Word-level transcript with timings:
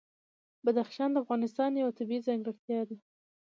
بدخشان 0.63 1.09
د 1.11 1.15
افغانستان 1.23 1.71
یوه 1.81 1.95
طبیعي 1.99 2.25
ځانګړتیا 2.27 2.79
ده. 2.89 2.95